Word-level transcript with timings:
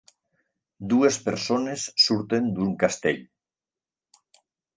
Dues 0.93 1.19
persones 1.27 1.83
surten 2.05 2.49
d'un 2.57 2.73
castell. 2.85 3.21